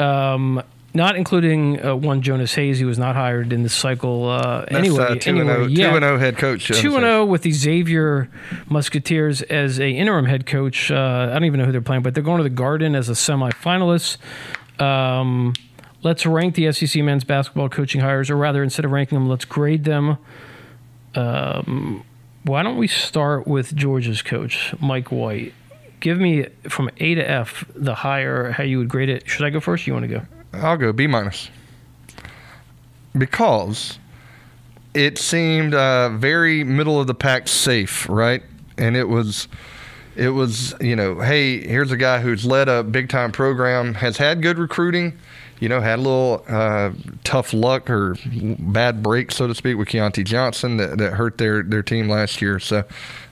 [0.00, 0.62] Um,
[0.96, 5.04] not including uh, one Jonas Hayes, who was not hired in this cycle uh, anyway.
[5.04, 5.92] uh, two anyway, and yet.
[5.92, 6.68] 0 head coach.
[6.68, 8.30] Two and zero with the Xavier
[8.68, 10.90] Musketeers as a interim head coach.
[10.90, 13.10] Uh, I don't even know who they're playing, but they're going to the Garden as
[13.10, 14.16] a semifinalist.
[14.80, 15.52] Um,
[16.06, 19.44] let's rank the SEC men's basketball coaching hires, or rather, instead of ranking them, let's
[19.44, 20.18] grade them.
[21.16, 22.04] Um,
[22.44, 25.52] why don't we start with Georgia's coach, Mike White?
[25.98, 29.28] Give me from A to F the higher how you would grade it.
[29.28, 29.88] Should I go first?
[29.88, 30.22] You want to go?
[30.52, 31.50] I'll go B minus
[33.18, 33.98] because
[34.94, 38.44] it seemed uh, very middle of the pack safe, right?
[38.78, 39.48] And it was,
[40.14, 44.18] it was you know, hey, here's a guy who's led a big time program, has
[44.18, 45.18] had good recruiting,
[45.60, 46.90] you know, had a little uh,
[47.24, 48.16] tough luck or
[48.58, 52.42] bad break, so to speak, with Keontae Johnson that, that hurt their their team last
[52.42, 52.58] year.
[52.58, 52.84] So,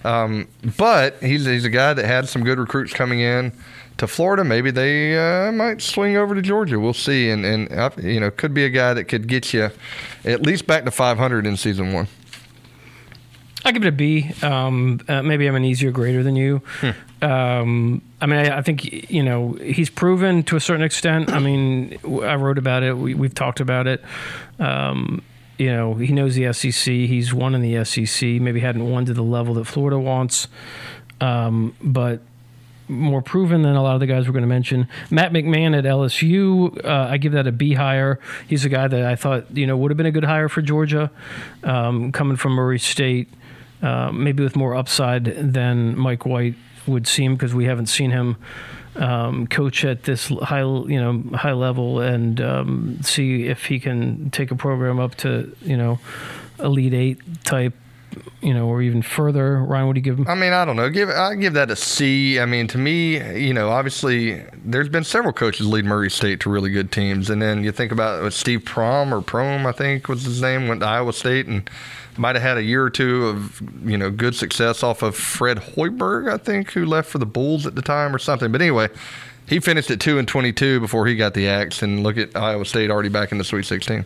[0.05, 3.53] um, but he's he's a guy that had some good recruits coming in
[3.99, 4.45] to Florida.
[4.45, 6.81] Maybe they uh, might swing over to Georgia.
[6.81, 7.31] We'll see.
[7.31, 9.71] And and uh, you know, could be a guy that could get you
[10.25, 12.09] at least back to 500 in season one.
[13.65, 14.31] I give it a B.
[14.43, 16.61] Um, uh, maybe I'm an easier grader than you.
[17.23, 21.31] Um, I mean, I, I think you know he's proven to a certain extent.
[21.31, 22.97] I mean, I wrote about it.
[22.97, 24.03] We, we've talked about it.
[24.59, 25.23] Um,
[25.57, 26.93] you know, he knows the SEC.
[26.93, 28.29] He's won in the SEC.
[28.41, 30.49] Maybe hadn't won to the level that Florida wants,
[31.21, 32.21] um, but
[32.89, 34.89] more proven than a lot of the guys we're going to mention.
[35.11, 38.21] Matt McMahon at LSU, uh, I give that a B hire.
[38.47, 40.61] He's a guy that I thought you know would have been a good hire for
[40.61, 41.11] Georgia,
[41.63, 43.29] um, coming from Murray State,
[43.85, 46.55] uh, maybe with more upside than Mike White
[46.87, 48.37] would seem because we haven't seen him
[48.97, 54.31] um, coach at this high you know high level and um, see if he can
[54.31, 55.99] take a program up to you know
[56.59, 57.75] elite eight type
[58.41, 59.59] you know, or even further.
[59.59, 60.29] Ryan, what do you give them?
[60.29, 60.89] I mean, I don't know.
[60.89, 62.39] Give I give that a C.
[62.39, 66.51] I mean, to me, you know, obviously there's been several coaches lead Murray State to
[66.51, 70.25] really good teams, and then you think about Steve Prohm or Prohm, I think was
[70.25, 71.69] his name, went to Iowa State and
[72.17, 75.59] might have had a year or two of you know good success off of Fred
[75.59, 78.53] Hoiberg, I think, who left for the Bulls at the time or something.
[78.53, 78.89] But anyway,
[79.47, 82.65] he finished at two and twenty-two before he got the axe, and look at Iowa
[82.65, 84.05] State already back in the Sweet Sixteen.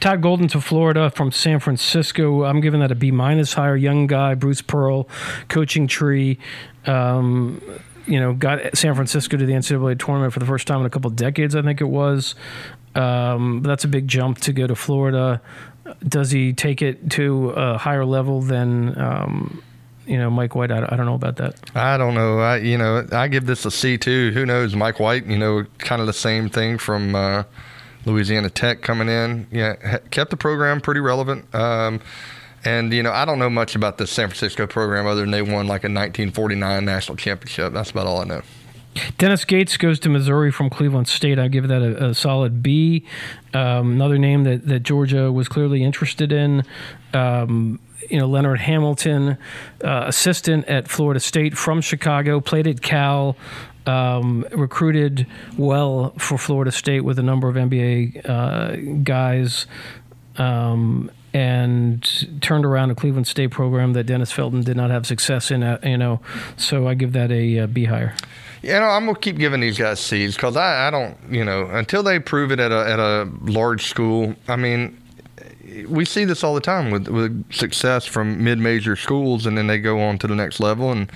[0.00, 2.44] Todd Golden to Florida from San Francisco.
[2.44, 3.54] I'm giving that a B minus.
[3.54, 5.08] Higher young guy, Bruce Pearl,
[5.48, 6.38] coaching tree.
[6.86, 7.60] Um,
[8.06, 10.90] you know, got San Francisco to the NCAA tournament for the first time in a
[10.90, 12.34] couple decades, I think it was.
[12.94, 15.40] Um, that's a big jump to go to Florida.
[16.06, 19.62] Does he take it to a higher level than, um,
[20.06, 20.70] you know, Mike White?
[20.70, 21.54] I, I, don't know about that.
[21.74, 22.38] I don't know.
[22.38, 24.30] I you know I give this a C too.
[24.32, 24.76] Who knows?
[24.76, 27.44] Mike White, you know, kind of the same thing from uh,
[28.04, 29.46] Louisiana Tech coming in.
[29.50, 31.52] Yeah, kept the program pretty relevant.
[31.54, 32.00] Um,
[32.64, 35.42] and you know, I don't know much about the San Francisco program other than they
[35.42, 37.72] won like a 1949 national championship.
[37.72, 38.42] That's about all I know.
[39.18, 41.38] Dennis Gates goes to Missouri from Cleveland State.
[41.38, 43.04] I give that a, a solid B.
[43.54, 46.62] Um, another name that, that Georgia was clearly interested in.
[47.14, 47.78] Um,
[48.10, 49.38] you know, Leonard Hamilton,
[49.82, 53.36] uh, assistant at Florida State from Chicago, played at Cal,
[53.86, 55.26] um, recruited
[55.56, 59.66] well for Florida State with a number of NBA uh, guys.
[60.36, 65.50] Um, and turned around a Cleveland State program that Dennis Felton did not have success
[65.50, 65.62] in.
[65.62, 66.20] Uh, you know,
[66.58, 68.14] so I give that a, a B higher.
[68.62, 71.66] You know, I'm gonna keep giving these guys C's because I, I don't, you know,
[71.66, 74.36] until they prove it at a at a large school.
[74.46, 74.96] I mean,
[75.88, 79.66] we see this all the time with with success from mid major schools, and then
[79.66, 81.10] they go on to the next level, and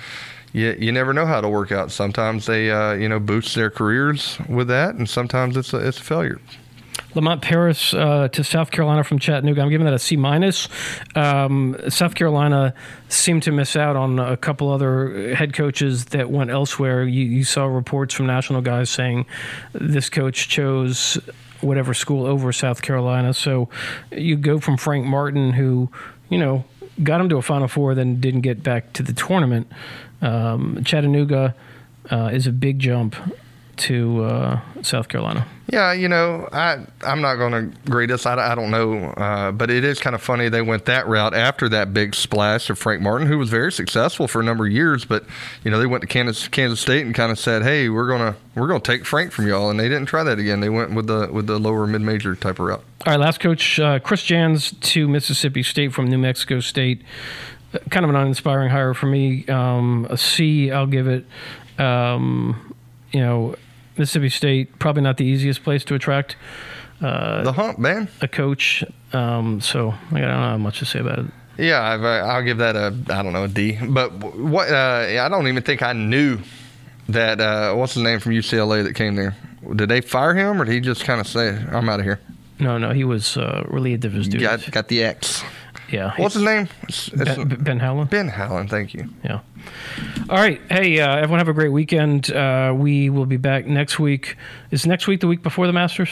[0.51, 1.89] you you never know how to work out.
[1.89, 5.99] Sometimes they, uh, you know, boost their careers with that, and sometimes it's a, it's
[5.99, 6.41] a failure.
[7.15, 9.61] Lamont Paris uh, to South Carolina from Chattanooga.
[9.61, 10.67] I'm giving that a C minus.
[11.15, 12.73] Um, South Carolina
[13.09, 17.03] seemed to miss out on a couple other head coaches that went elsewhere.
[17.03, 19.25] You, you saw reports from national guys saying
[19.73, 21.17] this coach chose
[21.61, 23.33] whatever school over South Carolina.
[23.33, 23.69] So
[24.11, 25.89] you go from Frank Martin, who
[26.29, 26.65] you know
[27.03, 29.67] got him to a Final Four, then didn't get back to the tournament.
[30.21, 31.55] Um, Chattanooga
[32.11, 33.15] uh, is a big jump
[33.77, 35.47] to uh, South Carolina.
[35.69, 38.25] Yeah, you know, I I'm not going to grade this.
[38.25, 41.33] I, I don't know, uh, but it is kind of funny they went that route
[41.33, 44.71] after that big splash of Frank Martin, who was very successful for a number of
[44.71, 45.03] years.
[45.03, 45.25] But
[45.65, 48.37] you know, they went to Kansas Kansas State and kind of said, "Hey, we're gonna
[48.55, 50.61] we're gonna take Frank from y'all," and they didn't try that again.
[50.61, 52.83] They went with the with the lower mid major type of route.
[53.05, 57.01] All right, last coach uh, Chris Jans to Mississippi State from New Mexico State.
[57.73, 59.45] Uh, kind of an uninspiring hire for me.
[59.47, 61.25] Um, a C, I'll give it.
[61.77, 62.73] Um,
[63.11, 63.55] you know
[63.97, 66.35] Mississippi State probably not the easiest place to attract
[67.01, 68.07] uh, the hump, man.
[68.21, 68.83] A coach.
[69.13, 71.25] Um, so I don't know much to say about it.
[71.57, 73.77] Yeah, i will give that a I don't know a D.
[73.81, 76.39] But what uh, I don't even think I knew
[77.09, 79.35] that uh, what's the name from UCLA that came there.
[79.75, 82.19] Did they fire him or did he just kind of say I'm out of here?
[82.59, 84.47] No, no, he was uh, relieved of his duties.
[84.47, 85.43] Got, got the X.
[85.89, 86.13] Yeah.
[86.17, 86.67] What's his name?
[86.83, 88.09] It's, it's ben, ben Howland.
[88.09, 88.69] Ben Howland.
[88.69, 89.09] Thank you.
[89.23, 89.39] Yeah.
[90.29, 90.61] All right.
[90.69, 92.31] Hey, uh, everyone, have a great weekend.
[92.31, 94.35] Uh, we will be back next week.
[94.71, 96.09] Is next week the week before the Masters?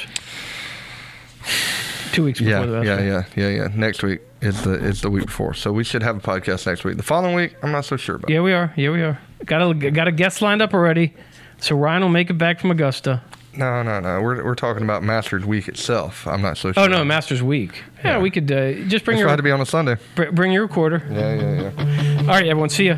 [2.13, 3.05] Two weeks before yeah, the Masters.
[3.05, 3.67] Yeah, yeah, yeah, yeah.
[3.75, 6.85] Next week is the is the week before, so we should have a podcast next
[6.85, 6.97] week.
[6.97, 8.29] The following week, I'm not so sure about.
[8.29, 8.73] Yeah, we are.
[8.77, 9.19] Yeah, we are.
[9.43, 11.13] Got a got a guest lined up already.
[11.59, 13.21] So Ryan will make it back from Augusta.
[13.57, 14.21] No, no, no.
[14.21, 16.27] We're we're talking about Masters Week itself.
[16.27, 16.83] I'm not so sure.
[16.83, 17.83] Oh no, Masters Week.
[18.03, 18.21] Yeah, yeah.
[18.21, 19.29] we could uh, just bring That's your.
[19.29, 19.97] Had to be on a Sunday.
[20.15, 21.01] Br- bring your recorder.
[21.09, 22.19] Yeah, yeah, yeah.
[22.21, 22.69] All right, everyone.
[22.69, 22.97] See ya.